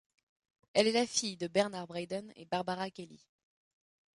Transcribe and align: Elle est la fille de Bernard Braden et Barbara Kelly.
Elle 0.73 0.87
est 0.87 0.93
la 0.93 1.05
fille 1.05 1.37
de 1.37 1.45
Bernard 1.47 1.85
Braden 1.85 2.33
et 2.35 2.45
Barbara 2.45 2.89
Kelly. 2.89 3.19